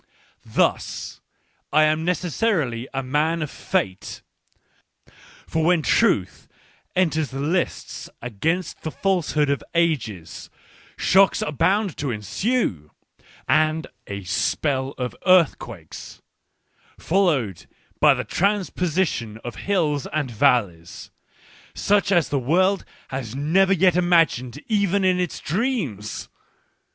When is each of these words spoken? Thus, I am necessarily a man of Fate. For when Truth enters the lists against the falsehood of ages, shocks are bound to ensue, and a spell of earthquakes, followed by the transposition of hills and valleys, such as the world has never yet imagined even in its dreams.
Thus, 0.47 1.21
I 1.71 1.83
am 1.83 2.03
necessarily 2.03 2.87
a 2.91 3.03
man 3.03 3.43
of 3.43 3.51
Fate. 3.51 4.23
For 5.45 5.63
when 5.63 5.83
Truth 5.83 6.47
enters 6.95 7.29
the 7.29 7.39
lists 7.39 8.09
against 8.19 8.81
the 8.81 8.89
falsehood 8.89 9.51
of 9.51 9.63
ages, 9.75 10.49
shocks 10.97 11.43
are 11.43 11.51
bound 11.51 11.97
to 11.97 12.09
ensue, 12.09 12.89
and 13.47 13.85
a 14.07 14.23
spell 14.23 14.95
of 14.97 15.15
earthquakes, 15.27 16.23
followed 16.97 17.67
by 17.99 18.15
the 18.15 18.23
transposition 18.23 19.37
of 19.43 19.55
hills 19.69 20.07
and 20.11 20.31
valleys, 20.31 21.11
such 21.75 22.11
as 22.11 22.29
the 22.29 22.39
world 22.39 22.85
has 23.09 23.35
never 23.35 23.71
yet 23.71 23.95
imagined 23.95 24.59
even 24.67 25.03
in 25.03 25.19
its 25.19 25.39
dreams. 25.39 26.27